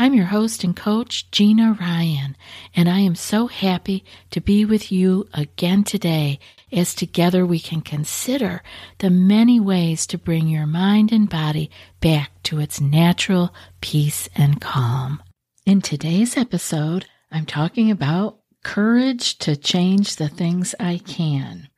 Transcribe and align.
I'm 0.00 0.14
your 0.14 0.26
host 0.26 0.62
and 0.62 0.76
coach, 0.76 1.28
Gina 1.32 1.76
Ryan, 1.80 2.36
and 2.76 2.88
I 2.88 3.00
am 3.00 3.16
so 3.16 3.48
happy 3.48 4.04
to 4.30 4.40
be 4.40 4.64
with 4.64 4.92
you 4.92 5.26
again 5.34 5.82
today 5.82 6.38
as 6.70 6.94
together 6.94 7.44
we 7.44 7.58
can 7.58 7.80
consider 7.80 8.62
the 8.98 9.10
many 9.10 9.58
ways 9.58 10.06
to 10.06 10.16
bring 10.16 10.46
your 10.46 10.68
mind 10.68 11.10
and 11.10 11.28
body 11.28 11.68
back 12.00 12.30
to 12.44 12.60
its 12.60 12.80
natural 12.80 13.52
peace 13.80 14.28
and 14.36 14.60
calm. 14.60 15.20
In 15.66 15.82
today's 15.82 16.36
episode, 16.36 17.06
I'm 17.32 17.44
talking 17.44 17.90
about 17.90 18.38
courage 18.62 19.38
to 19.38 19.56
change 19.56 20.14
the 20.14 20.28
things 20.28 20.76
I 20.78 20.98
can. 20.98 21.68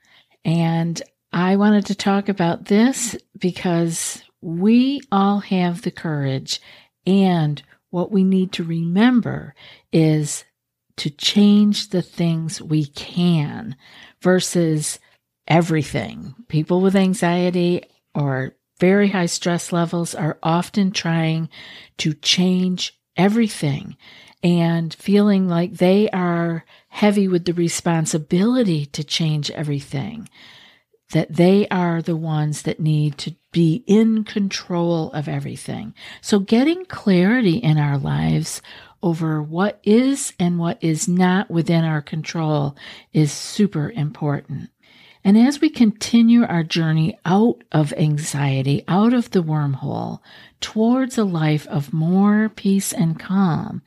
And 0.44 1.00
I 1.32 1.56
wanted 1.56 1.86
to 1.86 1.94
talk 1.94 2.28
about 2.28 2.66
this 2.66 3.16
because 3.38 4.22
we 4.42 5.00
all 5.10 5.41
have 5.41 5.80
the 5.80 5.91
courage 5.91 6.60
and 7.06 7.62
what 7.91 8.10
we 8.10 8.24
need 8.24 8.52
to 8.52 8.64
remember 8.64 9.55
is 9.92 10.44
to 10.96 11.10
change 11.10 11.88
the 11.88 12.02
things 12.02 12.60
we 12.60 12.86
can 12.86 13.77
versus 14.22 14.98
everything. 15.48 16.34
People 16.48 16.80
with 16.80 16.97
anxiety 16.97 17.82
or 18.14 18.55
very 18.78 19.08
high 19.08 19.27
stress 19.27 19.72
levels 19.72 20.14
are 20.14 20.38
often 20.42 20.91
trying 20.91 21.48
to 21.98 22.14
change 22.14 22.98
everything 23.16 23.97
and 24.42 24.94
feeling 24.94 25.48
like 25.48 25.75
they 25.75 26.08
are 26.10 26.64
heavy 26.88 27.28
with 27.28 27.44
the 27.44 27.52
responsibility 27.52 28.86
to 28.86 29.04
change 29.04 29.50
everything 29.50 30.28
that 31.12 31.34
they 31.34 31.66
are 31.69 32.03
the 32.03 32.16
ones 32.16 32.62
that 32.62 32.80
need 32.80 33.19
to 33.19 33.34
be 33.53 33.83
in 33.86 34.25
control 34.25 35.11
of 35.12 35.28
everything. 35.28 35.94
So 36.20 36.39
getting 36.39 36.84
clarity 36.84 37.56
in 37.56 37.78
our 37.78 37.98
lives 37.98 38.62
over 39.03 39.42
what 39.42 39.81
is 39.83 40.33
and 40.38 40.58
what 40.58 40.78
is 40.83 41.08
not 41.08 41.50
within 41.50 41.84
our 41.84 42.03
control 42.03 42.77
is 43.12 43.33
super 43.33 43.91
important. 43.91 44.70
And 45.25 45.36
as 45.36 45.61
we 45.61 45.69
continue 45.69 46.44
our 46.44 46.62
journey 46.62 47.19
out 47.27 47.62
of 47.72 47.92
anxiety, 47.94 48.84
out 48.88 49.12
of 49.12 49.31
the 49.31 49.43
wormhole, 49.43 50.20
towards 50.60 51.19
a 51.19 51.25
life 51.25 51.66
of 51.66 51.93
more 51.93 52.49
peace 52.49 52.93
and 52.93 53.19
calm, 53.19 53.82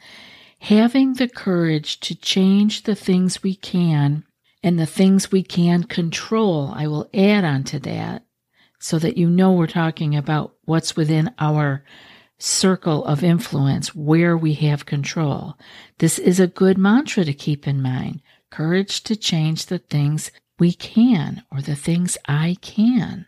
having 0.60 1.14
the 1.14 1.28
courage 1.28 2.00
to 2.02 2.16
change 2.16 2.84
the 2.84 2.96
things 2.96 3.42
we 3.42 3.56
can 3.56 4.24
and 4.64 4.80
the 4.80 4.86
things 4.86 5.32
we 5.32 5.44
can 5.44 5.84
control. 5.84 6.72
I 6.74 6.88
will 6.88 7.10
add 7.14 7.44
on 7.44 7.64
to 7.66 7.80
that 7.80 8.26
so 8.80 8.98
that 9.00 9.18
you 9.18 9.30
know 9.30 9.52
we're 9.52 9.68
talking 9.68 10.16
about 10.16 10.56
what's 10.66 10.96
within 10.96 11.34
our 11.38 11.84
circle 12.40 13.06
of 13.06 13.24
influence 13.24 13.94
where 13.94 14.38
we 14.38 14.54
have 14.54 14.86
control. 14.86 15.58
This 16.00 16.18
is 16.18 16.40
a 16.40 16.48
good 16.48 16.78
mantra 16.78 17.24
to 17.24 17.34
keep 17.34 17.68
in 17.68 17.82
mind. 17.82 18.22
Courage 18.50 19.04
to 19.04 19.16
change 19.16 19.68
the 19.68 19.80
things 19.80 20.32
we 20.60 20.74
can 20.74 21.44
or 21.52 21.62
the 21.62 21.76
things 21.76 22.18
I 22.28 22.58
can. 22.62 23.26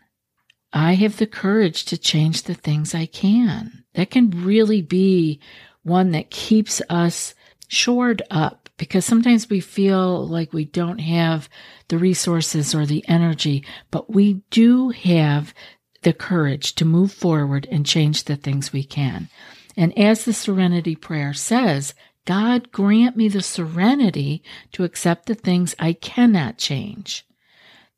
I 0.72 0.94
have 0.94 1.16
the 1.16 1.26
courage 1.26 1.84
to 1.86 1.96
change 1.96 2.42
the 2.42 2.54
things 2.54 2.94
I 2.94 3.06
can. 3.06 3.84
That 3.94 4.10
can 4.10 4.44
really 4.44 4.82
be 4.82 5.40
one 5.82 6.10
that 6.10 6.30
keeps 6.30 6.82
us 6.90 7.34
shored 7.68 8.22
up 8.30 8.65
because 8.76 9.04
sometimes 9.04 9.48
we 9.48 9.60
feel 9.60 10.26
like 10.26 10.52
we 10.52 10.64
don't 10.64 10.98
have 10.98 11.48
the 11.88 11.98
resources 11.98 12.74
or 12.74 12.86
the 12.86 13.04
energy, 13.08 13.64
but 13.90 14.12
we 14.12 14.42
do 14.50 14.90
have 14.90 15.54
the 16.02 16.12
courage 16.12 16.74
to 16.74 16.84
move 16.84 17.12
forward 17.12 17.66
and 17.70 17.86
change 17.86 18.24
the 18.24 18.36
things 18.36 18.72
we 18.72 18.84
can. 18.84 19.28
And 19.76 19.96
as 19.98 20.24
the 20.24 20.32
serenity 20.32 20.94
prayer 20.94 21.32
says, 21.32 21.94
God 22.24 22.72
grant 22.72 23.16
me 23.16 23.28
the 23.28 23.42
serenity 23.42 24.42
to 24.72 24.84
accept 24.84 25.26
the 25.26 25.34
things 25.34 25.74
I 25.78 25.92
cannot 25.92 26.58
change, 26.58 27.26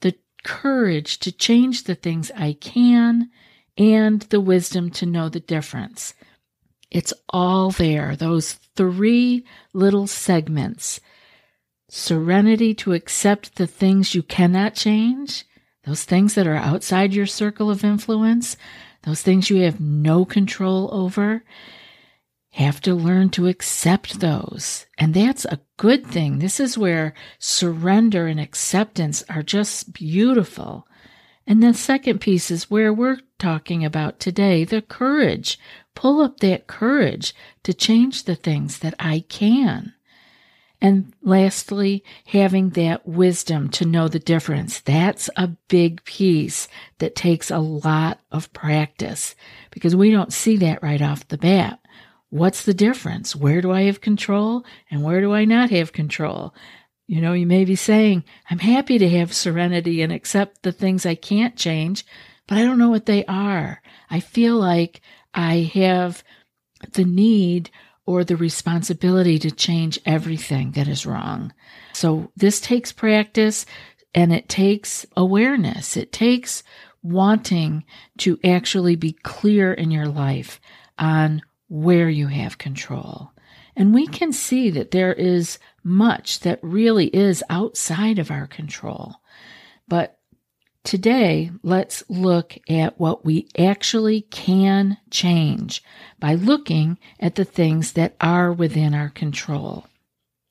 the 0.00 0.14
courage 0.44 1.18
to 1.20 1.32
change 1.32 1.84
the 1.84 1.94
things 1.94 2.30
I 2.36 2.52
can, 2.52 3.30
and 3.76 4.22
the 4.22 4.40
wisdom 4.40 4.90
to 4.90 5.06
know 5.06 5.28
the 5.28 5.40
difference. 5.40 6.14
It's 6.90 7.12
all 7.28 7.70
there, 7.70 8.16
those 8.16 8.54
three 8.76 9.44
little 9.72 10.06
segments 10.06 11.00
serenity 11.90 12.74
to 12.74 12.92
accept 12.92 13.56
the 13.56 13.66
things 13.66 14.14
you 14.14 14.22
cannot 14.22 14.74
change, 14.74 15.44
those 15.84 16.04
things 16.04 16.34
that 16.34 16.46
are 16.46 16.54
outside 16.54 17.14
your 17.14 17.26
circle 17.26 17.70
of 17.70 17.84
influence, 17.84 18.56
those 19.04 19.22
things 19.22 19.48
you 19.48 19.62
have 19.62 19.80
no 19.80 20.24
control 20.24 20.90
over. 20.92 21.44
Have 22.52 22.80
to 22.80 22.94
learn 22.94 23.28
to 23.30 23.46
accept 23.46 24.20
those. 24.20 24.86
And 24.96 25.14
that's 25.14 25.44
a 25.44 25.60
good 25.76 26.06
thing. 26.06 26.38
This 26.38 26.58
is 26.58 26.78
where 26.78 27.14
surrender 27.38 28.26
and 28.26 28.40
acceptance 28.40 29.22
are 29.28 29.42
just 29.42 29.92
beautiful. 29.92 30.87
And 31.48 31.62
the 31.62 31.72
second 31.72 32.20
piece 32.20 32.50
is 32.50 32.70
where 32.70 32.92
we're 32.92 33.20
talking 33.38 33.82
about 33.82 34.20
today 34.20 34.64
the 34.64 34.82
courage 34.82 35.58
pull 35.94 36.20
up 36.20 36.40
that 36.40 36.66
courage 36.66 37.34
to 37.62 37.72
change 37.72 38.24
the 38.24 38.34
things 38.34 38.80
that 38.80 38.94
I 38.98 39.24
can. 39.30 39.94
And 40.78 41.14
lastly, 41.22 42.04
having 42.26 42.70
that 42.70 43.08
wisdom 43.08 43.70
to 43.70 43.86
know 43.86 44.08
the 44.08 44.18
difference. 44.18 44.80
That's 44.80 45.30
a 45.36 45.48
big 45.68 46.04
piece 46.04 46.68
that 46.98 47.16
takes 47.16 47.50
a 47.50 47.58
lot 47.58 48.20
of 48.30 48.52
practice 48.52 49.34
because 49.70 49.96
we 49.96 50.10
don't 50.10 50.34
see 50.34 50.58
that 50.58 50.82
right 50.82 51.00
off 51.00 51.26
the 51.28 51.38
bat. 51.38 51.80
What's 52.28 52.64
the 52.64 52.74
difference? 52.74 53.34
Where 53.34 53.62
do 53.62 53.72
I 53.72 53.84
have 53.84 54.02
control 54.02 54.66
and 54.90 55.02
where 55.02 55.22
do 55.22 55.32
I 55.32 55.46
not 55.46 55.70
have 55.70 55.94
control? 55.94 56.54
You 57.08 57.22
know, 57.22 57.32
you 57.32 57.46
may 57.46 57.64
be 57.64 57.74
saying, 57.74 58.22
I'm 58.50 58.58
happy 58.58 58.98
to 58.98 59.08
have 59.08 59.32
serenity 59.32 60.02
and 60.02 60.12
accept 60.12 60.62
the 60.62 60.72
things 60.72 61.06
I 61.06 61.14
can't 61.14 61.56
change, 61.56 62.04
but 62.46 62.58
I 62.58 62.64
don't 62.64 62.78
know 62.78 62.90
what 62.90 63.06
they 63.06 63.24
are. 63.24 63.80
I 64.10 64.20
feel 64.20 64.56
like 64.56 65.00
I 65.32 65.70
have 65.72 66.22
the 66.92 67.04
need 67.04 67.70
or 68.04 68.24
the 68.24 68.36
responsibility 68.36 69.38
to 69.38 69.50
change 69.50 69.98
everything 70.04 70.72
that 70.72 70.86
is 70.86 71.06
wrong. 71.06 71.54
So 71.94 72.30
this 72.36 72.60
takes 72.60 72.92
practice 72.92 73.64
and 74.14 74.30
it 74.30 74.48
takes 74.50 75.06
awareness. 75.16 75.96
It 75.96 76.12
takes 76.12 76.62
wanting 77.02 77.84
to 78.18 78.38
actually 78.44 78.96
be 78.96 79.12
clear 79.12 79.72
in 79.72 79.90
your 79.90 80.08
life 80.08 80.60
on 80.98 81.40
where 81.68 82.10
you 82.10 82.26
have 82.26 82.58
control. 82.58 83.32
And 83.78 83.94
we 83.94 84.06
can 84.08 84.32
see 84.32 84.70
that 84.70 84.90
there 84.90 85.14
is 85.14 85.58
much 85.82 86.40
that 86.40 86.58
really 86.62 87.06
is 87.06 87.44
outside 87.48 88.18
of 88.18 88.30
our 88.30 88.46
control. 88.46 89.14
But 89.88 90.18
Today, 90.84 91.50
let's 91.62 92.02
look 92.08 92.56
at 92.66 92.98
what 92.98 93.22
we 93.22 93.48
actually 93.58 94.22
can 94.22 94.96
change 95.10 95.82
by 96.18 96.34
looking 96.34 96.98
at 97.20 97.34
the 97.34 97.44
things 97.44 97.92
that 97.92 98.16
are 98.22 98.50
within 98.50 98.94
our 98.94 99.10
control. 99.10 99.84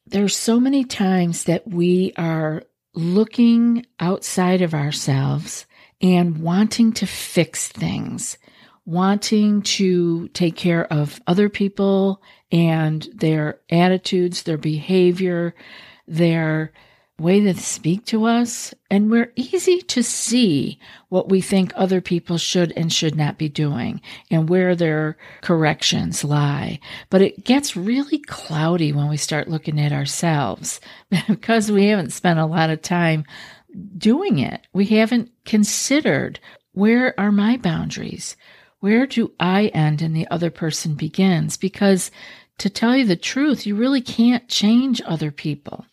There's 0.06 0.36
so 0.36 0.60
many 0.60 0.84
times 0.84 1.46
that 1.46 1.68
we 1.68 2.14
are 2.18 2.62
looking 2.94 3.88
outside 4.00 4.62
of 4.62 4.76
ourselves 4.76 5.66
and 6.02 6.38
wanting 6.38 6.94
to 6.94 7.08
fix 7.08 7.70
things, 7.70 8.38
wanting 8.88 9.62
to 9.62 10.30
take 10.30 10.56
care 10.56 10.92
of 10.92 11.20
other 11.28 11.50
people 11.50 12.22
and 12.54 13.08
their 13.14 13.60
attitudes, 13.70 14.44
their 14.44 14.58
behavior, 14.58 15.54
their 16.08 16.72
way 17.20 17.42
that 17.42 17.58
they 17.58 17.62
speak 17.62 18.06
to 18.06 18.24
us. 18.24 18.74
And 18.90 19.12
we're 19.12 19.34
easy 19.36 19.82
to 19.82 20.02
see 20.02 20.80
what 21.10 21.28
we 21.28 21.42
think 21.42 21.74
other 21.76 22.00
people 22.00 22.38
should 22.38 22.72
and 22.78 22.94
should 22.94 23.16
not 23.18 23.38
be 23.38 23.50
doing 23.50 24.00
and 24.32 24.48
where 24.48 24.74
their 24.74 25.18
corrections 25.42 26.24
lie. 26.24 26.80
But 27.10 27.22
it 27.22 27.44
gets 27.44 27.76
really 27.76 28.20
cloudy 28.20 28.94
when 28.94 29.10
we 29.10 29.18
start 29.18 29.50
looking 29.50 29.82
at 29.82 29.92
ourselves 29.92 30.80
because 31.28 31.70
we 31.70 31.88
haven't 31.88 32.14
spent 32.14 32.40
a 32.40 32.46
lot 32.46 32.70
of 32.70 32.82
time 32.82 33.26
doing 33.98 34.40
it. 34.40 34.66
We 34.72 34.86
haven't 34.86 35.30
considered 35.44 36.40
where 36.72 37.20
are 37.20 37.34
my 37.34 37.58
boundaries? 37.58 38.38
Where 38.80 39.06
do 39.08 39.34
I 39.40 39.68
end 39.68 40.02
and 40.02 40.16
the 40.16 40.28
other 40.30 40.52
person 40.52 40.96
begins? 40.96 41.58
Because 41.58 42.12
to 42.60 42.70
tell 42.70 42.96
you 42.96 43.06
the 43.06 43.16
truth, 43.16 43.66
you 43.66 43.76
really 43.76 44.02
can't 44.02 44.48
change 44.48 45.02
other 45.06 45.32
people. 45.32 45.86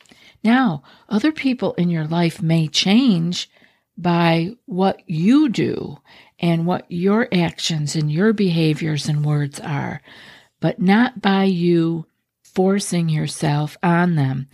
Now, 0.43 0.83
other 1.09 1.33
people 1.33 1.73
in 1.75 1.89
your 1.89 2.07
life 2.07 2.43
may 2.43 2.69
change 2.69 3.51
by 3.97 4.57
what 4.67 5.03
you 5.07 5.49
do 5.49 5.99
and 6.39 6.67
what 6.67 6.85
your 6.91 7.29
actions 7.33 7.97
and 7.97 8.11
your 8.11 8.33
behaviors 8.33 9.09
and 9.09 9.25
words 9.25 9.61
are, 9.61 10.03
but 10.61 10.81
not 10.81 11.23
by 11.23 11.45
you 11.45 12.07
forcing 12.43 13.09
yourself 13.09 13.77
on 13.83 14.15
them, 14.17 14.49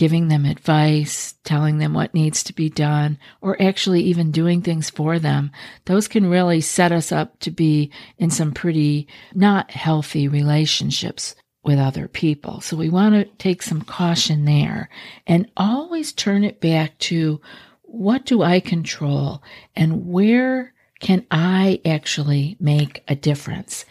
giving 0.00 0.28
them 0.28 0.46
advice, 0.46 1.34
telling 1.44 1.76
them 1.76 1.92
what 1.92 2.14
needs 2.14 2.42
to 2.42 2.54
be 2.54 2.70
done, 2.70 3.18
or 3.42 3.60
actually 3.60 4.00
even 4.00 4.30
doing 4.30 4.62
things 4.62 4.88
for 4.88 5.18
them. 5.18 5.50
Those 5.84 6.08
can 6.08 6.24
really 6.24 6.62
set 6.62 6.90
us 6.90 7.12
up 7.12 7.38
to 7.40 7.50
be 7.50 7.92
in 8.16 8.30
some 8.30 8.52
pretty 8.52 9.06
not 9.34 9.70
healthy 9.70 10.26
relationships 10.26 11.34
with 11.62 11.78
other 11.78 12.08
people. 12.08 12.62
So 12.62 12.78
we 12.78 12.88
want 12.88 13.14
to 13.14 13.26
take 13.36 13.62
some 13.62 13.82
caution 13.82 14.46
there 14.46 14.88
and 15.26 15.50
always 15.54 16.14
turn 16.14 16.44
it 16.44 16.62
back 16.62 16.96
to 17.00 17.38
what 17.82 18.24
do 18.24 18.40
I 18.40 18.60
control 18.60 19.42
and 19.76 20.06
where 20.06 20.72
can 21.00 21.26
I 21.30 21.82
actually 21.84 22.56
make 22.58 23.04
a 23.06 23.14
difference? 23.14 23.84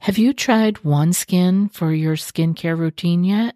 Have 0.00 0.16
you 0.16 0.32
tried 0.32 0.76
OneSkin 0.76 1.70
for 1.74 1.92
your 1.92 2.16
skincare 2.16 2.78
routine 2.78 3.22
yet? 3.22 3.55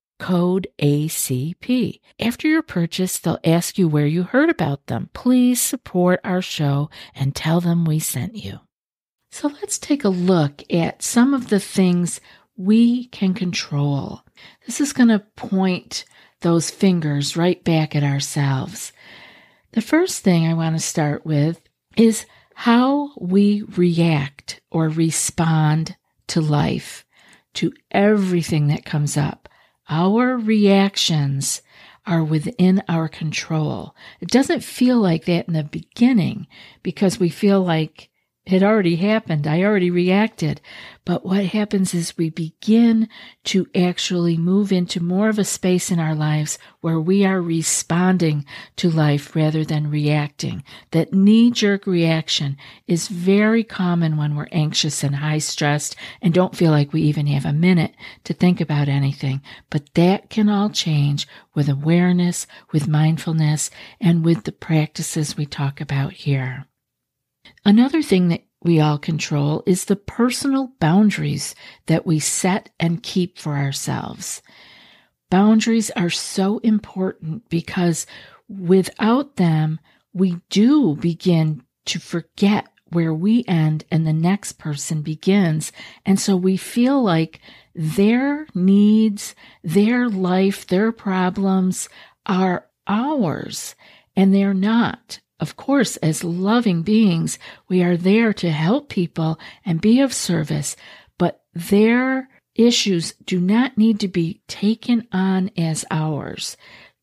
code 0.21 0.67
ACP. 0.79 1.99
After 2.19 2.47
your 2.47 2.61
purchase, 2.61 3.17
they'll 3.17 3.39
ask 3.43 3.79
you 3.79 3.87
where 3.87 4.05
you 4.05 4.21
heard 4.21 4.51
about 4.51 4.85
them. 4.85 5.09
Please 5.13 5.59
support 5.59 6.19
our 6.23 6.43
show 6.43 6.91
and 7.15 7.35
tell 7.35 7.59
them 7.59 7.85
we 7.85 7.97
sent 7.97 8.35
you. 8.35 8.59
So 9.31 9.47
let's 9.47 9.79
take 9.79 10.03
a 10.03 10.09
look 10.09 10.61
at 10.71 11.01
some 11.01 11.33
of 11.33 11.49
the 11.49 11.59
things 11.59 12.21
we 12.55 13.07
can 13.07 13.33
control. 13.33 14.21
This 14.67 14.79
is 14.79 14.93
going 14.93 15.09
to 15.09 15.25
point 15.35 16.05
those 16.41 16.69
fingers 16.69 17.35
right 17.35 17.63
back 17.63 17.95
at 17.95 18.03
ourselves. 18.03 18.93
The 19.71 19.81
first 19.81 20.23
thing 20.23 20.45
I 20.45 20.53
want 20.53 20.75
to 20.75 20.85
start 20.85 21.25
with 21.25 21.59
is 21.97 22.27
how 22.53 23.09
we 23.17 23.63
react 23.75 24.61
or 24.69 24.87
respond 24.87 25.95
to 26.27 26.41
life, 26.41 27.07
to 27.55 27.73
everything 27.89 28.67
that 28.67 28.85
comes 28.85 29.17
up. 29.17 29.49
Our 29.91 30.37
reactions 30.37 31.61
are 32.07 32.23
within 32.23 32.81
our 32.87 33.09
control. 33.09 33.93
It 34.21 34.29
doesn't 34.29 34.63
feel 34.63 34.97
like 34.97 35.25
that 35.25 35.47
in 35.47 35.53
the 35.53 35.65
beginning 35.65 36.47
because 36.81 37.19
we 37.19 37.29
feel 37.29 37.61
like 37.61 38.09
it 38.43 38.63
already 38.63 38.95
happened. 38.95 39.45
I 39.45 39.61
already 39.61 39.91
reacted. 39.91 40.61
But 41.05 41.23
what 41.23 41.45
happens 41.45 41.93
is 41.93 42.17
we 42.17 42.31
begin 42.31 43.07
to 43.45 43.67
actually 43.75 44.35
move 44.35 44.71
into 44.71 44.99
more 44.99 45.29
of 45.29 45.37
a 45.37 45.43
space 45.43 45.91
in 45.91 45.99
our 45.99 46.15
lives 46.15 46.57
where 46.79 46.99
we 46.99 47.23
are 47.23 47.39
responding 47.39 48.45
to 48.77 48.89
life 48.89 49.35
rather 49.35 49.63
than 49.63 49.91
reacting. 49.91 50.63
That 50.89 51.13
knee 51.13 51.51
jerk 51.51 51.85
reaction 51.85 52.57
is 52.87 53.09
very 53.09 53.63
common 53.63 54.17
when 54.17 54.35
we're 54.35 54.47
anxious 54.51 55.03
and 55.03 55.17
high 55.17 55.37
stressed 55.37 55.95
and 56.19 56.33
don't 56.33 56.55
feel 56.55 56.71
like 56.71 56.93
we 56.93 57.03
even 57.03 57.27
have 57.27 57.45
a 57.45 57.53
minute 57.53 57.93
to 58.23 58.33
think 58.33 58.59
about 58.59 58.89
anything. 58.89 59.41
But 59.69 59.93
that 59.93 60.31
can 60.31 60.49
all 60.49 60.71
change 60.71 61.27
with 61.53 61.69
awareness, 61.69 62.47
with 62.71 62.87
mindfulness, 62.87 63.69
and 63.99 64.25
with 64.25 64.45
the 64.45 64.51
practices 64.51 65.37
we 65.37 65.45
talk 65.45 65.79
about 65.79 66.13
here. 66.13 66.65
Another 67.63 68.01
thing 68.01 68.29
that 68.29 68.43
we 68.63 68.79
all 68.79 68.97
control 68.97 69.63
is 69.65 69.85
the 69.85 69.95
personal 69.95 70.73
boundaries 70.79 71.55
that 71.87 72.05
we 72.05 72.19
set 72.19 72.69
and 72.79 73.03
keep 73.03 73.37
for 73.37 73.55
ourselves. 73.55 74.41
Boundaries 75.29 75.89
are 75.91 76.09
so 76.09 76.59
important 76.59 77.47
because 77.49 78.05
without 78.49 79.37
them, 79.37 79.79
we 80.13 80.41
do 80.49 80.95
begin 80.95 81.63
to 81.85 81.99
forget 81.99 82.67
where 82.89 83.13
we 83.13 83.45
end 83.47 83.85
and 83.89 84.05
the 84.05 84.13
next 84.13 84.53
person 84.53 85.01
begins. 85.01 85.71
And 86.05 86.19
so 86.19 86.35
we 86.35 86.57
feel 86.57 87.01
like 87.01 87.39
their 87.73 88.47
needs, 88.53 89.33
their 89.63 90.09
life, 90.09 90.67
their 90.67 90.91
problems 90.91 91.87
are 92.25 92.67
ours 92.87 93.75
and 94.15 94.33
they're 94.33 94.53
not. 94.53 95.21
Of 95.41 95.55
course, 95.57 95.97
as 95.97 96.23
loving 96.23 96.83
beings, 96.83 97.39
we 97.67 97.81
are 97.81 97.97
there 97.97 98.31
to 98.33 98.51
help 98.51 98.89
people 98.89 99.39
and 99.65 99.81
be 99.81 99.99
of 99.99 100.13
service, 100.13 100.77
but 101.17 101.43
their 101.55 102.29
issues 102.53 103.15
do 103.25 103.41
not 103.41 103.75
need 103.75 103.99
to 104.01 104.07
be 104.07 104.43
taken 104.47 105.07
on 105.11 105.49
as 105.57 105.83
ours. 105.89 106.57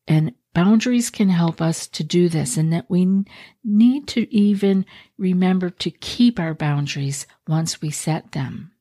And 0.07 0.33
boundaries 0.53 1.09
can 1.09 1.27
help 1.27 1.61
us 1.61 1.85
to 1.89 2.03
do 2.03 2.29
this, 2.29 2.55
and 2.55 2.71
that 2.71 2.89
we 2.89 3.25
need 3.61 4.07
to 4.07 4.33
even 4.33 4.85
remember 5.17 5.69
to 5.71 5.91
keep 5.91 6.39
our 6.39 6.53
boundaries 6.53 7.27
once 7.45 7.81
we 7.81 7.91
set 7.91 8.31
them. 8.31 8.71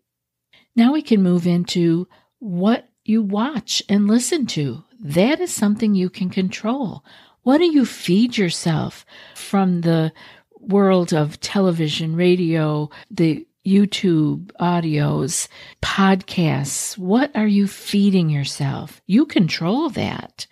Now 0.76 0.92
we 0.92 1.02
can 1.02 1.20
move 1.20 1.48
into 1.48 2.06
what 2.38 2.88
you 3.04 3.22
watch 3.22 3.82
and 3.88 4.06
listen 4.06 4.46
to. 4.46 4.84
That 5.00 5.40
is 5.40 5.52
something 5.52 5.96
you 5.96 6.10
can 6.10 6.30
control. 6.30 7.04
What 7.48 7.62
do 7.62 7.64
you 7.64 7.86
feed 7.86 8.36
yourself 8.36 9.06
from 9.34 9.80
the 9.80 10.12
world 10.60 11.14
of 11.14 11.40
television, 11.40 12.14
radio, 12.14 12.90
the 13.10 13.46
YouTube 13.66 14.50
audios, 14.60 15.48
podcasts? 15.80 16.98
What 16.98 17.34
are 17.34 17.46
you 17.46 17.66
feeding 17.66 18.28
yourself? 18.28 19.00
You 19.06 19.24
control 19.24 19.88
that. 19.88 20.46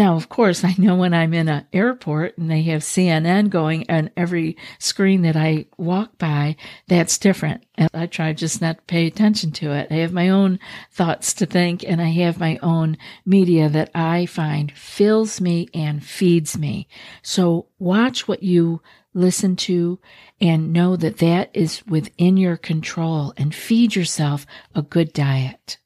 Now, 0.00 0.16
of 0.16 0.30
course, 0.30 0.64
I 0.64 0.74
know 0.78 0.96
when 0.96 1.12
I'm 1.12 1.34
in 1.34 1.50
an 1.50 1.66
airport 1.74 2.38
and 2.38 2.50
they 2.50 2.62
have 2.62 2.80
CNN 2.80 3.50
going 3.50 3.84
on 3.90 4.08
every 4.16 4.56
screen 4.78 5.20
that 5.22 5.36
I 5.36 5.66
walk 5.76 6.16
by, 6.16 6.56
that's 6.88 7.18
different. 7.18 7.66
And 7.74 7.90
I 7.92 8.06
try 8.06 8.32
just 8.32 8.62
not 8.62 8.78
to 8.78 8.82
pay 8.84 9.06
attention 9.06 9.52
to 9.52 9.72
it. 9.72 9.88
I 9.90 9.96
have 9.96 10.14
my 10.14 10.30
own 10.30 10.58
thoughts 10.90 11.34
to 11.34 11.44
think 11.44 11.84
and 11.86 12.00
I 12.00 12.08
have 12.12 12.40
my 12.40 12.58
own 12.62 12.96
media 13.26 13.68
that 13.68 13.90
I 13.94 14.24
find 14.24 14.72
fills 14.72 15.38
me 15.38 15.68
and 15.74 16.02
feeds 16.02 16.56
me. 16.56 16.88
So 17.20 17.66
watch 17.78 18.26
what 18.26 18.42
you 18.42 18.80
listen 19.12 19.54
to 19.56 19.98
and 20.40 20.72
know 20.72 20.96
that 20.96 21.18
that 21.18 21.50
is 21.52 21.86
within 21.86 22.38
your 22.38 22.56
control 22.56 23.34
and 23.36 23.54
feed 23.54 23.94
yourself 23.94 24.46
a 24.74 24.80
good 24.80 25.12
diet. 25.12 25.76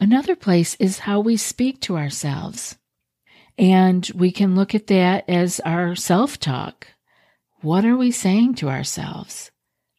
Another 0.00 0.34
place 0.34 0.74
is 0.80 0.98
how 0.98 1.20
we 1.20 1.36
speak 1.36 1.80
to 1.82 1.96
ourselves. 1.96 2.76
And 3.56 4.10
we 4.14 4.32
can 4.32 4.56
look 4.56 4.74
at 4.74 4.88
that 4.88 5.28
as 5.28 5.60
our 5.60 5.94
self 5.94 6.38
talk. 6.38 6.88
What 7.60 7.84
are 7.84 7.96
we 7.96 8.10
saying 8.10 8.56
to 8.56 8.68
ourselves? 8.68 9.50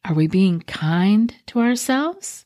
Are 0.03 0.13
we 0.13 0.27
being 0.27 0.61
kind 0.61 1.33
to 1.47 1.59
ourselves? 1.59 2.45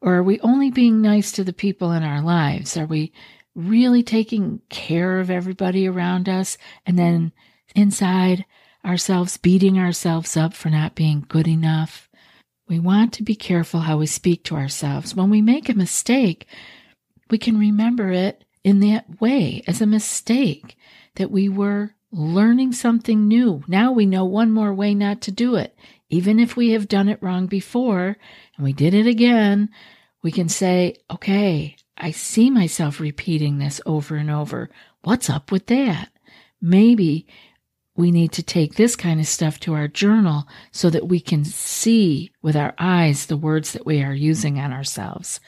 Or 0.00 0.14
are 0.14 0.22
we 0.22 0.40
only 0.40 0.70
being 0.70 1.02
nice 1.02 1.32
to 1.32 1.44
the 1.44 1.52
people 1.52 1.92
in 1.92 2.02
our 2.02 2.22
lives? 2.22 2.76
Are 2.76 2.86
we 2.86 3.12
really 3.54 4.02
taking 4.02 4.60
care 4.70 5.18
of 5.18 5.30
everybody 5.30 5.88
around 5.88 6.28
us 6.28 6.56
and 6.86 6.98
then 6.98 7.32
inside 7.74 8.46
ourselves 8.84 9.36
beating 9.36 9.78
ourselves 9.78 10.36
up 10.36 10.54
for 10.54 10.70
not 10.70 10.94
being 10.94 11.26
good 11.28 11.48
enough? 11.48 12.08
We 12.68 12.78
want 12.78 13.12
to 13.14 13.22
be 13.22 13.34
careful 13.34 13.80
how 13.80 13.98
we 13.98 14.06
speak 14.06 14.44
to 14.44 14.54
ourselves. 14.54 15.14
When 15.14 15.30
we 15.30 15.42
make 15.42 15.68
a 15.68 15.74
mistake, 15.74 16.46
we 17.28 17.38
can 17.38 17.58
remember 17.58 18.10
it 18.12 18.44
in 18.64 18.80
that 18.80 19.20
way 19.20 19.62
as 19.66 19.80
a 19.80 19.86
mistake 19.86 20.76
that 21.16 21.30
we 21.30 21.48
were 21.48 21.94
learning 22.10 22.72
something 22.72 23.28
new. 23.28 23.62
Now 23.68 23.92
we 23.92 24.06
know 24.06 24.24
one 24.24 24.52
more 24.52 24.72
way 24.72 24.94
not 24.94 25.20
to 25.22 25.32
do 25.32 25.56
it. 25.56 25.76
Even 26.10 26.40
if 26.40 26.56
we 26.56 26.70
have 26.70 26.88
done 26.88 27.08
it 27.08 27.22
wrong 27.22 27.46
before 27.46 28.16
and 28.56 28.64
we 28.64 28.72
did 28.72 28.94
it 28.94 29.06
again, 29.06 29.68
we 30.22 30.32
can 30.32 30.48
say, 30.48 30.96
okay, 31.10 31.76
I 31.96 32.12
see 32.12 32.50
myself 32.50 33.00
repeating 33.00 33.58
this 33.58 33.80
over 33.84 34.16
and 34.16 34.30
over. 34.30 34.70
What's 35.02 35.28
up 35.28 35.52
with 35.52 35.66
that? 35.66 36.10
Maybe 36.60 37.26
we 37.94 38.10
need 38.10 38.32
to 38.32 38.42
take 38.42 38.74
this 38.74 38.96
kind 38.96 39.20
of 39.20 39.26
stuff 39.26 39.58
to 39.60 39.74
our 39.74 39.88
journal 39.88 40.46
so 40.70 40.88
that 40.88 41.08
we 41.08 41.20
can 41.20 41.44
see 41.44 42.30
with 42.42 42.56
our 42.56 42.74
eyes 42.78 43.26
the 43.26 43.36
words 43.36 43.72
that 43.72 43.84
we 43.84 44.02
are 44.02 44.14
using 44.14 44.58
on 44.58 44.72
ourselves. 44.72 45.40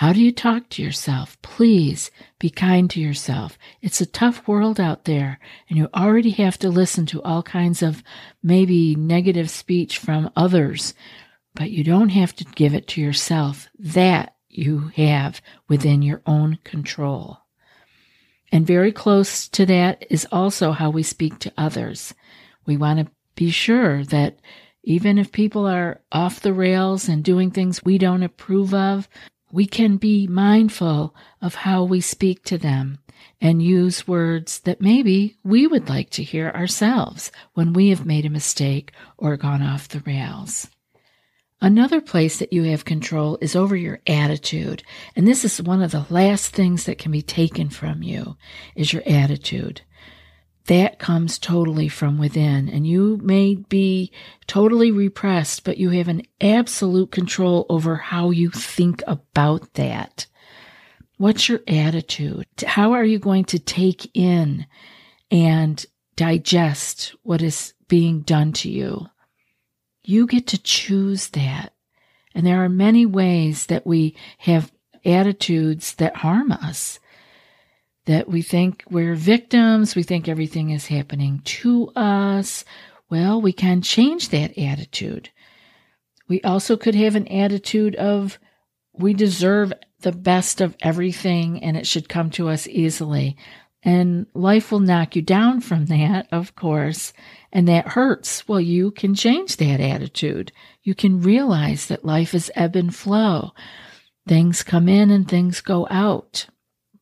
How 0.00 0.14
do 0.14 0.22
you 0.22 0.32
talk 0.32 0.70
to 0.70 0.82
yourself? 0.82 1.36
Please 1.42 2.10
be 2.38 2.48
kind 2.48 2.88
to 2.88 2.98
yourself. 2.98 3.58
It's 3.82 4.00
a 4.00 4.06
tough 4.06 4.48
world 4.48 4.80
out 4.80 5.04
there, 5.04 5.38
and 5.68 5.76
you 5.76 5.90
already 5.94 6.30
have 6.30 6.58
to 6.60 6.70
listen 6.70 7.04
to 7.04 7.22
all 7.22 7.42
kinds 7.42 7.82
of 7.82 8.02
maybe 8.42 8.94
negative 8.94 9.50
speech 9.50 9.98
from 9.98 10.30
others, 10.34 10.94
but 11.54 11.70
you 11.70 11.84
don't 11.84 12.08
have 12.08 12.34
to 12.36 12.46
give 12.46 12.72
it 12.72 12.88
to 12.88 13.02
yourself. 13.02 13.68
That 13.78 14.36
you 14.48 14.90
have 14.96 15.42
within 15.68 16.00
your 16.00 16.22
own 16.24 16.60
control. 16.64 17.36
And 18.50 18.66
very 18.66 18.92
close 18.92 19.48
to 19.48 19.66
that 19.66 20.06
is 20.08 20.26
also 20.32 20.72
how 20.72 20.88
we 20.88 21.02
speak 21.02 21.40
to 21.40 21.52
others. 21.58 22.14
We 22.64 22.78
want 22.78 23.00
to 23.00 23.12
be 23.34 23.50
sure 23.50 24.02
that 24.06 24.38
even 24.82 25.18
if 25.18 25.30
people 25.30 25.66
are 25.66 26.00
off 26.10 26.40
the 26.40 26.54
rails 26.54 27.06
and 27.06 27.22
doing 27.22 27.50
things 27.50 27.84
we 27.84 27.98
don't 27.98 28.22
approve 28.22 28.72
of, 28.72 29.06
we 29.52 29.66
can 29.66 29.96
be 29.96 30.26
mindful 30.26 31.14
of 31.42 31.54
how 31.54 31.84
we 31.84 32.00
speak 32.00 32.44
to 32.44 32.58
them 32.58 32.98
and 33.40 33.62
use 33.62 34.06
words 34.06 34.60
that 34.60 34.80
maybe 34.80 35.36
we 35.42 35.66
would 35.66 35.88
like 35.88 36.10
to 36.10 36.22
hear 36.22 36.50
ourselves 36.50 37.32
when 37.54 37.72
we 37.72 37.88
have 37.88 38.06
made 38.06 38.26
a 38.26 38.30
mistake 38.30 38.92
or 39.16 39.36
gone 39.36 39.62
off 39.62 39.88
the 39.88 40.00
rails. 40.00 40.68
Another 41.62 42.00
place 42.00 42.38
that 42.38 42.52
you 42.54 42.62
have 42.64 42.86
control 42.86 43.36
is 43.42 43.54
over 43.54 43.76
your 43.76 44.00
attitude. 44.06 44.82
And 45.14 45.28
this 45.28 45.44
is 45.44 45.60
one 45.60 45.82
of 45.82 45.90
the 45.90 46.06
last 46.08 46.54
things 46.54 46.84
that 46.84 46.96
can 46.96 47.12
be 47.12 47.20
taken 47.20 47.68
from 47.68 48.02
you 48.02 48.36
is 48.74 48.92
your 48.92 49.02
attitude 49.06 49.82
that 50.70 51.00
comes 51.00 51.36
totally 51.36 51.88
from 51.88 52.16
within. 52.16 52.68
And 52.68 52.86
you 52.86 53.18
may 53.24 53.56
be 53.56 54.12
totally 54.46 54.92
repressed, 54.92 55.64
but 55.64 55.78
you 55.78 55.90
have 55.90 56.06
an 56.06 56.22
absolute 56.40 57.10
control 57.10 57.66
over 57.68 57.96
how 57.96 58.30
you 58.30 58.50
think 58.50 59.02
about 59.08 59.74
that. 59.74 60.26
What's 61.16 61.48
your 61.48 61.58
attitude? 61.66 62.46
How 62.64 62.92
are 62.92 63.02
you 63.02 63.18
going 63.18 63.46
to 63.46 63.58
take 63.58 64.12
in 64.14 64.64
and 65.28 65.84
digest 66.14 67.16
what 67.24 67.42
is 67.42 67.74
being 67.88 68.20
done 68.20 68.52
to 68.52 68.70
you? 68.70 69.08
You 70.04 70.28
get 70.28 70.46
to 70.46 70.62
choose 70.62 71.30
that. 71.30 71.74
And 72.32 72.46
there 72.46 72.62
are 72.62 72.68
many 72.68 73.06
ways 73.06 73.66
that 73.66 73.84
we 73.84 74.14
have 74.38 74.70
attitudes 75.04 75.94
that 75.94 76.18
harm 76.18 76.52
us 76.52 77.00
that 78.06 78.28
we 78.28 78.42
think 78.42 78.82
we're 78.90 79.14
victims, 79.14 79.94
we 79.94 80.02
think 80.02 80.28
everything 80.28 80.70
is 80.70 80.86
happening 80.86 81.42
to 81.44 81.88
us. 81.94 82.64
Well, 83.10 83.40
we 83.40 83.52
can 83.52 83.82
change 83.82 84.30
that 84.30 84.56
attitude. 84.58 85.30
We 86.28 86.40
also 86.42 86.76
could 86.76 86.94
have 86.94 87.16
an 87.16 87.28
attitude 87.28 87.94
of 87.96 88.38
we 88.92 89.14
deserve 89.14 89.72
the 90.00 90.12
best 90.12 90.60
of 90.60 90.76
everything 90.80 91.62
and 91.62 91.76
it 91.76 91.86
should 91.86 92.08
come 92.08 92.30
to 92.30 92.48
us 92.48 92.66
easily. 92.68 93.36
And 93.82 94.26
life 94.34 94.70
will 94.70 94.80
knock 94.80 95.16
you 95.16 95.22
down 95.22 95.60
from 95.60 95.86
that, 95.86 96.28
of 96.30 96.54
course, 96.54 97.12
and 97.52 97.66
that 97.68 97.88
hurts. 97.88 98.46
Well, 98.46 98.60
you 98.60 98.90
can 98.90 99.14
change 99.14 99.56
that 99.56 99.80
attitude. 99.80 100.52
You 100.82 100.94
can 100.94 101.22
realize 101.22 101.86
that 101.86 102.04
life 102.04 102.34
is 102.34 102.52
ebb 102.54 102.76
and 102.76 102.94
flow. 102.94 103.52
Things 104.28 104.62
come 104.62 104.88
in 104.88 105.10
and 105.10 105.26
things 105.26 105.60
go 105.60 105.86
out 105.90 106.46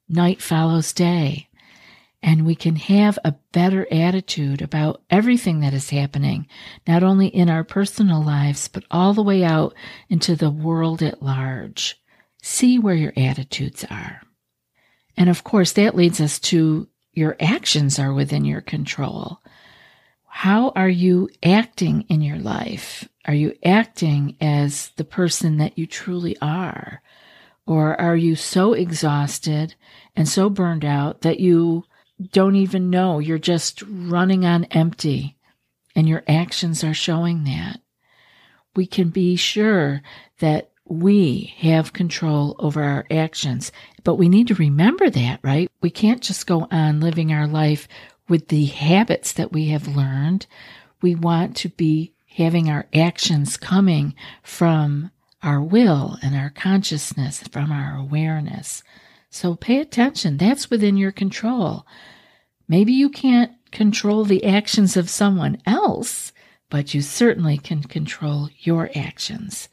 night 0.09 0.43
follows 0.43 0.93
day. 0.93 1.49
And 2.23 2.45
we 2.45 2.57
can 2.57 2.77
have 2.77 3.19
a 3.25 3.37
better 3.53 3.87
attitude 3.93 4.61
about 4.61 5.03
everything 5.09 5.61
that 5.61 5.73
is 5.73 5.91
happening, 5.91 6.49
not 6.87 7.05
only 7.05 7.29
in 7.29 7.49
our 7.49 7.63
personal 7.63 8.23
lives, 8.23 8.67
but 8.67 8.85
all 8.91 9.15
the 9.15 9.23
way 9.23 9.45
out 9.45 9.75
into 10.09 10.35
the 10.35 10.51
world 10.51 11.01
at 11.01 11.23
large. 11.23 12.01
See 12.43 12.79
where 12.79 12.97
your 12.97 13.13
attitudes 13.17 13.85
are. 13.89 14.23
And 15.17 15.29
of 15.29 15.45
course, 15.45 15.73
that 15.73 15.97
leads 15.97 16.21
us 16.21 16.39
to 16.41 16.89
your 17.13 17.37
actions 17.41 17.99
are 17.99 18.13
within 18.13 18.45
your 18.45 18.61
control. 18.61 19.41
How 20.25 20.71
are 20.71 20.89
you 20.89 21.29
acting 21.43 22.03
in 22.03 22.21
your 22.21 22.39
life? 22.39 23.09
Are 23.25 23.35
you 23.35 23.55
acting 23.65 24.37
as 24.41 24.91
the 24.97 25.05
person 25.05 25.57
that 25.57 25.77
you 25.77 25.87
truly 25.87 26.37
are? 26.41 27.03
Or 27.69 28.01
are 28.01 28.17
you 28.17 28.35
so 28.35 28.73
exhausted 28.73 29.75
and 30.17 30.27
so 30.27 30.49
burned 30.49 30.87
out 30.87 31.21
that 31.21 31.39
you 31.39 31.85
don't 32.33 32.57
even 32.57 32.89
know 32.89 33.19
you're 33.19 33.37
just 33.37 33.83
running 33.87 34.47
on 34.47 34.65
empty 34.71 35.37
and 35.95 36.09
your 36.09 36.23
actions 36.27 36.83
are 36.83 36.95
showing 36.95 37.45
that? 37.45 37.83
We 38.75 38.87
can 38.87 39.11
be 39.11 39.37
sure 39.37 40.01
that 40.39 40.71
we 40.87 41.53
have 41.59 41.93
control 41.93 42.57
over 42.59 42.83
our 42.83 43.05
actions, 43.11 43.71
but 44.03 44.15
we 44.15 44.31
need 44.31 44.49
to 44.49 44.55
remember 44.55 45.11
that, 45.11 45.41
right? 45.43 45.71
We 45.83 45.91
can't 45.91 46.23
just 46.23 46.47
go 46.47 46.67
on 46.71 47.01
living 47.01 47.35
our 47.35 47.47
life 47.47 47.87
with 48.31 48.49
the 48.49 48.65
habits 48.65 49.33
that 49.35 49.53
we 49.53 49.69
have 49.69 49.95
learned. 49.95 50.47
We 51.03 51.15
want 51.15 51.55
to 51.59 51.69
be 51.69 52.15
having 52.29 52.71
our 52.71 52.87
actions 52.95 53.59
coming 53.59 54.15
from 54.43 55.11
our 55.43 55.63
will 55.63 56.17
and 56.23 56.35
our 56.35 56.51
consciousness, 56.51 57.41
from 57.49 57.71
our 57.71 57.97
awareness. 57.97 58.83
So 59.31 59.55
pay 59.55 59.79
attention. 59.79 60.37
That's 60.37 60.71
within 60.71 60.97
your 60.97 61.13
control. 61.13 61.87
Maybe 62.67 62.93
you 62.93 63.09
can't 63.09 63.53
control 63.71 64.25
the 64.25 64.45
actions 64.45 64.97
of 64.97 65.11
someone 65.11 65.61
else, 65.67 66.33
but 66.71 66.95
you 66.95 67.01
certainly 67.01 67.59
can 67.59 67.83
control 67.83 68.49
your 68.59 68.91
actions 68.95 69.69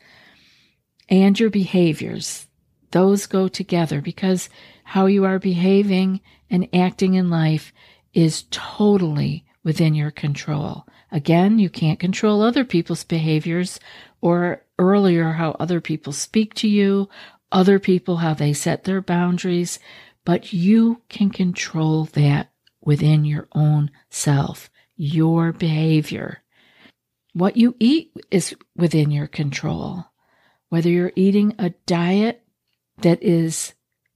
and 1.10 1.40
your 1.40 1.50
behaviors. 1.50 2.48
Those 2.92 3.26
go 3.26 3.48
together 3.48 4.02
because 4.02 4.50
how 4.84 5.08
you 5.08 5.26
are 5.26 5.40
behaving 5.40 6.22
and 6.50 6.70
acting 6.74 7.16
in 7.16 7.30
life 7.30 7.74
is 8.14 8.46
totally 8.52 9.46
within 9.64 9.96
your 9.96 10.12
control. 10.12 10.86
Again, 11.12 11.60
you 11.60 11.70
can't 11.70 12.00
control 12.00 12.42
other 12.42 12.64
people's 12.64 13.04
behaviors 13.04 13.80
or 14.22 14.62
earlier 14.80 15.34
how 15.34 15.52
other 15.52 15.82
people 15.82 16.14
speak 16.14 16.54
to 16.56 16.68
you, 16.68 17.10
other 17.52 17.80
people 17.80 18.18
how 18.18 18.34
they 18.34 18.54
set 18.54 18.84
their 18.84 19.02
boundaries, 19.02 19.80
but 20.26 20.54
you 20.54 21.02
can 21.10 21.30
control 21.30 22.06
that 22.14 22.52
within 22.82 23.26
your 23.26 23.48
own 23.54 23.92
self, 24.10 24.70
your 24.96 25.52
behavior. 25.54 26.44
What 27.34 27.58
you 27.58 27.76
eat 27.80 28.14
is 28.32 28.56
within 28.76 29.12
your 29.12 29.28
control. 29.28 30.06
Whether 30.70 30.90
you're 30.90 31.14
eating 31.16 31.56
a 31.60 31.72
diet 31.86 32.44
that 33.00 33.22
is 33.24 33.74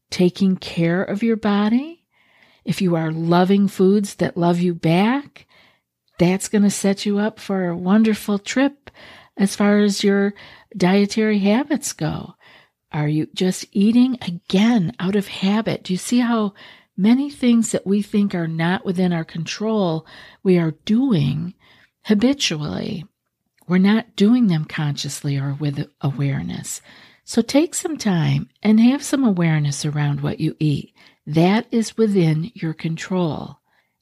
taking 0.09 0.57
care 0.57 1.03
of 1.03 1.23
your 1.23 1.37
body 1.37 1.99
If 2.65 2.81
you 2.81 2.95
are 2.95 3.11
loving 3.11 3.67
foods 3.67 4.15
that 4.15 4.37
love 4.37 4.59
you 4.59 4.73
back, 4.75 5.47
that's 6.19 6.49
going 6.49 6.63
to 6.63 6.69
set 6.69 7.05
you 7.05 7.17
up 7.17 7.39
for 7.39 7.67
a 7.67 7.75
wonderful 7.77 8.37
trip 8.37 8.91
as 9.39 9.55
far 9.55 9.79
as 9.79 10.03
your 10.03 10.35
dietary 10.77 11.39
habits 11.39 11.93
go. 11.93 12.35
Are 12.91 13.07
you 13.07 13.27
just 13.33 13.65
eating 13.71 14.17
again 14.21 14.93
out 14.99 15.15
of 15.15 15.27
habit? 15.27 15.83
Do 15.83 15.93
you 15.93 15.97
see 15.97 16.19
how 16.19 16.53
many 16.97 17.29
things 17.29 17.71
that 17.71 17.87
we 17.87 18.01
think 18.01 18.35
are 18.35 18.47
not 18.47 18.85
within 18.85 19.13
our 19.13 19.23
control 19.23 20.05
we 20.43 20.57
are 20.57 20.71
doing 20.85 21.53
habitually? 22.03 23.05
We're 23.67 23.77
not 23.77 24.15
doing 24.15 24.47
them 24.47 24.65
consciously 24.65 25.37
or 25.37 25.53
with 25.53 25.87
awareness. 26.01 26.81
So 27.23 27.41
take 27.41 27.75
some 27.75 27.97
time 27.97 28.49
and 28.61 28.79
have 28.79 29.03
some 29.03 29.23
awareness 29.23 29.85
around 29.85 30.21
what 30.21 30.39
you 30.39 30.55
eat. 30.59 30.93
That 31.27 31.67
is 31.71 31.95
within 31.95 32.51
your 32.55 32.73
control. 32.73 33.59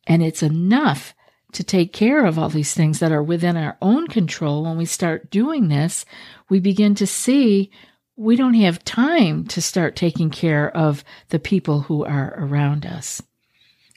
And 0.07 0.23
it's 0.23 0.41
enough 0.41 1.13
to 1.53 1.63
take 1.63 1.93
care 1.93 2.25
of 2.25 2.37
all 2.37 2.49
these 2.49 2.73
things 2.73 2.99
that 2.99 3.11
are 3.11 3.23
within 3.23 3.57
our 3.57 3.77
own 3.81 4.07
control. 4.07 4.63
When 4.63 4.77
we 4.77 4.85
start 4.85 5.31
doing 5.31 5.67
this, 5.67 6.05
we 6.49 6.59
begin 6.59 6.95
to 6.95 7.07
see 7.07 7.71
we 8.15 8.35
don't 8.35 8.55
have 8.55 8.83
time 8.83 9.45
to 9.45 9.61
start 9.61 9.95
taking 9.95 10.29
care 10.29 10.75
of 10.75 11.03
the 11.29 11.39
people 11.39 11.81
who 11.81 12.03
are 12.03 12.33
around 12.37 12.85
us. 12.85 13.21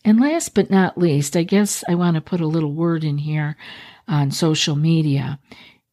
And 0.05 0.21
last 0.21 0.55
but 0.55 0.71
not 0.71 0.99
least, 0.99 1.37
I 1.37 1.43
guess 1.43 1.83
I 1.89 1.95
want 1.95 2.15
to 2.15 2.21
put 2.21 2.41
a 2.41 2.47
little 2.47 2.73
word 2.73 3.03
in 3.05 3.19
here 3.19 3.57
on 4.07 4.31
social 4.31 4.77
media. 4.77 5.39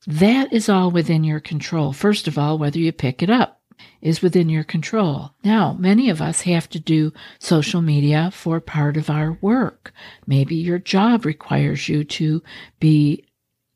That 0.06 0.54
is 0.54 0.70
all 0.70 0.92
within 0.92 1.24
your 1.24 1.40
control. 1.40 1.92
First 1.94 2.28
of 2.28 2.38
all, 2.38 2.58
whether 2.58 2.80
you 2.80 2.92
pick 2.92 3.22
it 3.22 3.30
up 3.30 3.57
is 4.02 4.22
within 4.22 4.50
your 4.50 4.64
control. 4.64 5.32
Now, 5.44 5.74
many 5.80 6.10
of 6.10 6.22
us 6.22 6.42
have 6.42 6.70
to 6.70 6.80
do 6.80 7.14
social 7.40 7.82
media 7.82 8.32
for 8.32 8.60
part 8.60 8.98
of 8.98 9.10
our 9.10 9.38
work. 9.42 9.94
Maybe 10.26 10.56
your 10.56 10.80
job 10.80 11.26
requires 11.26 11.90
you 11.90 12.04
to 12.04 12.42
be 12.80 13.26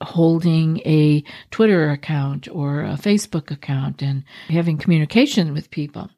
holding 0.02 0.80
a 0.80 1.24
Twitter 1.52 1.90
account 1.90 2.48
or 2.50 2.82
a 2.82 2.94
Facebook 2.94 3.52
account 3.52 4.02
and 4.02 4.24
having 4.50 4.78
communication 4.78 5.54
with 5.54 5.72
people. 5.72 6.10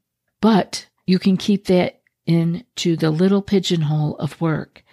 But 0.42 0.88
you 1.06 1.20
can 1.20 1.38
keep 1.38 1.66
that 1.66 2.02
into 2.25 2.96
the 2.96 3.12
little 3.12 3.42
pigeonhole 3.42 4.18
of 4.18 4.40
work. 4.40 4.84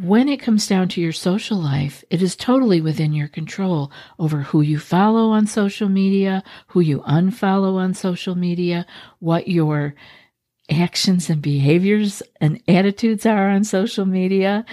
When 0.00 0.28
it 0.28 0.40
comes 0.40 0.68
down 0.68 0.90
to 0.90 1.00
your 1.00 1.10
social 1.10 1.58
life, 1.58 2.04
it 2.08 2.22
is 2.22 2.36
totally 2.36 2.80
within 2.80 3.12
your 3.12 3.26
control 3.26 3.90
over 4.16 4.42
who 4.42 4.60
you 4.60 4.78
follow 4.78 5.30
on 5.30 5.48
social 5.48 5.88
media, 5.88 6.44
who 6.68 6.78
you 6.78 7.00
unfollow 7.00 7.74
on 7.74 7.94
social 7.94 8.36
media, 8.36 8.86
what 9.18 9.48
your 9.48 9.96
actions 10.70 11.28
and 11.28 11.42
behaviors 11.42 12.22
and 12.40 12.62
attitudes 12.68 13.26
are 13.26 13.48
on 13.48 13.64
social 13.64 14.06
media. 14.06 14.64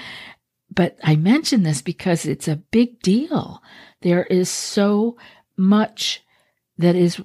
But 0.69 0.99
I 1.03 1.15
mention 1.15 1.63
this 1.63 1.81
because 1.81 2.27
it's 2.27 2.47
a 2.47 2.57
big 2.57 3.01
deal. 3.01 3.63
There 4.01 4.25
is 4.25 4.47
so 4.47 5.17
much 5.57 6.21
that 6.77 6.95
is 6.95 7.19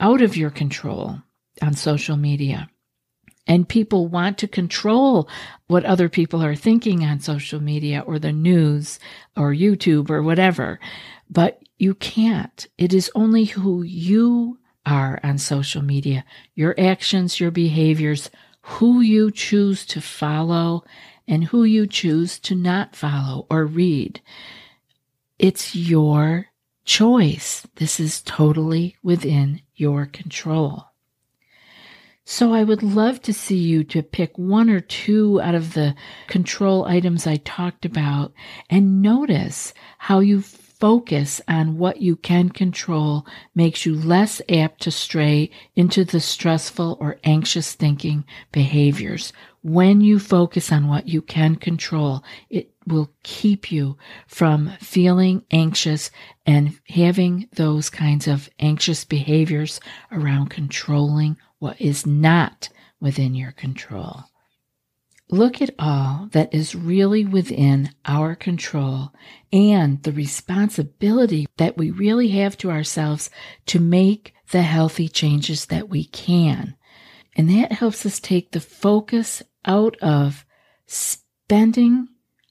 out 0.00 0.22
of 0.22 0.38
your 0.38 0.50
control 0.50 1.18
on 1.60 1.74
social 1.74 2.16
media. 2.16 2.70
And 3.46 3.68
people 3.68 4.06
want 4.06 4.38
to 4.38 4.48
control 4.48 5.28
what 5.66 5.84
other 5.84 6.08
people 6.08 6.42
are 6.42 6.54
thinking 6.54 7.04
on 7.04 7.20
social 7.20 7.60
media 7.60 8.04
or 8.06 8.18
the 8.18 8.32
news 8.32 9.00
or 9.36 9.52
YouTube 9.52 10.10
or 10.10 10.22
whatever. 10.22 10.78
But 11.28 11.60
you 11.78 11.94
can't. 11.94 12.66
It 12.78 12.94
is 12.94 13.10
only 13.14 13.44
who 13.44 13.82
you 13.82 14.58
are 14.86 15.18
on 15.24 15.38
social 15.38 15.82
media, 15.82 16.24
your 16.54 16.74
actions, 16.78 17.40
your 17.40 17.50
behaviors, 17.50 18.30
who 18.62 19.00
you 19.00 19.30
choose 19.30 19.84
to 19.86 20.00
follow 20.00 20.84
and 21.26 21.44
who 21.44 21.64
you 21.64 21.86
choose 21.86 22.38
to 22.40 22.54
not 22.54 22.94
follow 22.94 23.46
or 23.50 23.64
read. 23.64 24.20
It's 25.38 25.74
your 25.74 26.46
choice. 26.84 27.66
This 27.76 27.98
is 27.98 28.22
totally 28.22 28.96
within 29.02 29.62
your 29.74 30.06
control. 30.06 30.91
So 32.24 32.54
I 32.54 32.62
would 32.62 32.82
love 32.84 33.20
to 33.22 33.32
see 33.32 33.58
you 33.58 33.82
to 33.84 34.02
pick 34.02 34.38
one 34.38 34.70
or 34.70 34.80
two 34.80 35.40
out 35.40 35.56
of 35.56 35.74
the 35.74 35.96
control 36.28 36.84
items 36.84 37.26
I 37.26 37.36
talked 37.36 37.84
about 37.84 38.32
and 38.70 39.02
notice 39.02 39.74
how 39.98 40.20
you 40.20 40.40
focus 40.82 41.40
on 41.46 41.78
what 41.78 42.00
you 42.00 42.16
can 42.16 42.48
control 42.48 43.26
makes 43.54 43.86
you 43.86 43.94
less 43.94 44.40
apt 44.48 44.82
to 44.82 44.90
stray 44.90 45.50
into 45.76 46.04
the 46.04 46.20
stressful 46.20 46.96
or 47.00 47.18
anxious 47.24 47.74
thinking 47.74 48.24
behaviors. 48.50 49.32
When 49.62 50.00
you 50.00 50.18
focus 50.18 50.72
on 50.72 50.88
what 50.88 51.08
you 51.08 51.22
can 51.22 51.56
control, 51.56 52.24
it 52.50 52.72
will 52.86 53.12
keep 53.22 53.70
you 53.70 53.96
from 54.26 54.72
feeling 54.80 55.44
anxious 55.52 56.10
and 56.46 56.78
having 56.88 57.48
those 57.52 57.88
kinds 57.90 58.26
of 58.26 58.48
anxious 58.58 59.04
behaviors 59.04 59.80
around 60.10 60.50
controlling 60.50 61.36
what 61.62 61.80
is 61.80 62.04
not 62.04 62.68
within 63.00 63.36
your 63.36 63.52
control. 63.52 64.24
Look 65.30 65.62
at 65.62 65.70
all 65.78 66.28
that 66.32 66.52
is 66.52 66.74
really 66.74 67.24
within 67.24 67.90
our 68.04 68.34
control 68.34 69.12
and 69.52 70.02
the 70.02 70.10
responsibility 70.10 71.46
that 71.58 71.78
we 71.78 71.92
really 71.92 72.30
have 72.30 72.58
to 72.58 72.70
ourselves 72.72 73.30
to 73.66 73.78
make 73.78 74.34
the 74.50 74.62
healthy 74.62 75.06
changes 75.06 75.66
that 75.66 75.88
we 75.88 76.04
can. 76.04 76.74
And 77.36 77.48
that 77.50 77.70
helps 77.70 78.04
us 78.04 78.18
take 78.18 78.50
the 78.50 78.60
focus 78.60 79.40
out 79.64 79.96
of 80.02 80.44
spending 80.86 82.08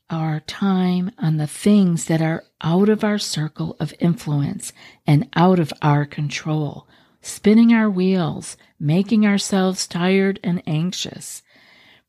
our 0.10 0.40
time 0.40 1.12
on 1.18 1.36
the 1.36 1.48
things 1.48 2.06
that 2.06 2.22
are 2.22 2.46
out 2.62 2.88
of 2.88 3.04
our 3.04 3.20
circle 3.20 3.76
of 3.78 3.94
influence 4.00 4.72
and 5.06 5.28
out 5.36 5.60
of 5.60 5.74
our 5.82 6.06
control, 6.06 6.88
spinning 7.22 7.74
our 7.74 7.90
wheels, 7.90 8.58
making 8.80 9.26
ourselves 9.26 9.88
tired 9.88 10.40
and 10.44 10.62
anxious 10.66 11.42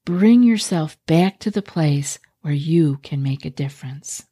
Bring 0.04 0.42
yourself 0.42 0.98
back 1.06 1.38
to 1.40 1.50
the 1.50 1.62
place 1.62 2.18
where 2.40 2.52
you 2.52 2.98
can 3.04 3.22
make 3.22 3.44
a 3.44 3.50
difference. 3.50 4.26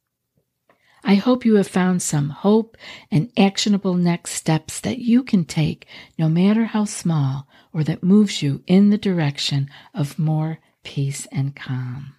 I 1.01 1.15
hope 1.15 1.45
you 1.45 1.55
have 1.55 1.67
found 1.67 2.01
some 2.01 2.29
hope 2.29 2.75
and 3.09 3.31
actionable 3.37 3.93
next 3.93 4.33
steps 4.33 4.81
that 4.81 4.99
you 4.99 5.23
can 5.23 5.45
take, 5.45 5.87
no 6.19 6.27
matter 6.27 6.65
how 6.65 6.83
small, 6.83 7.47
or 7.71 7.85
that 7.85 8.03
moves 8.03 8.41
you 8.41 8.63
in 8.67 8.89
the 8.89 8.97
direction 8.97 9.69
of 9.93 10.19
more 10.19 10.59
peace 10.83 11.25
and 11.31 11.55
calm. 11.55 12.15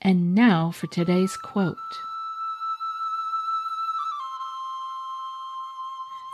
And 0.00 0.32
now 0.32 0.70
for 0.70 0.86
today's 0.86 1.36
quote. 1.36 1.76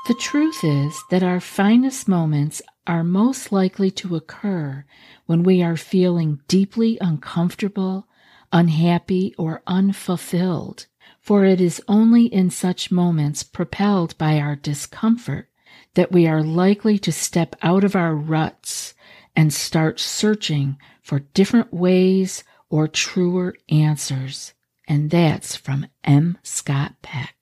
The 0.04 0.14
truth 0.14 0.64
is 0.64 1.00
that 1.10 1.22
our 1.22 1.38
finest 1.38 2.08
moments 2.08 2.60
are 2.88 3.04
most 3.04 3.52
likely 3.52 3.88
to 3.92 4.16
occur 4.16 4.84
when 5.26 5.44
we 5.44 5.62
are 5.62 5.76
feeling 5.76 6.40
deeply 6.48 6.98
uncomfortable, 7.00 8.08
unhappy, 8.52 9.32
or 9.38 9.62
unfulfilled. 9.64 10.86
For 11.20 11.44
it 11.44 11.60
is 11.60 11.80
only 11.86 12.24
in 12.26 12.50
such 12.50 12.90
moments 12.90 13.44
propelled 13.44 14.18
by 14.18 14.40
our 14.40 14.56
discomfort 14.56 15.48
that 15.94 16.10
we 16.10 16.26
are 16.26 16.42
likely 16.42 16.98
to 16.98 17.12
step 17.12 17.54
out 17.62 17.84
of 17.84 17.94
our 17.94 18.14
ruts 18.16 18.94
and 19.36 19.54
start 19.54 20.00
searching 20.00 20.78
for 21.00 21.20
different 21.32 21.72
ways 21.72 22.42
or 22.68 22.88
truer 22.88 23.54
answers. 23.68 24.52
And 24.88 25.10
that's 25.10 25.54
from 25.54 25.86
M. 26.02 26.38
Scott 26.42 26.94
Peck. 27.02 27.41